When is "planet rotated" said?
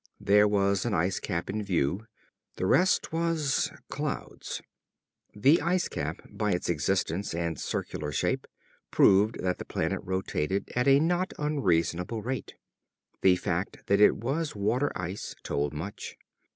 9.65-10.71